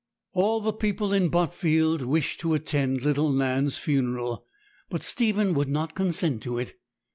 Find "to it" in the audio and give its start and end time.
6.41-6.73